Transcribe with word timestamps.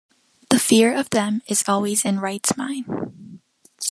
The 0.49 0.57
fear 0.57 0.97
of 0.97 1.11
them 1.11 1.43
is 1.45 1.63
always 1.67 2.05
in 2.05 2.19
Wright's 2.19 2.57
mind. 2.57 3.39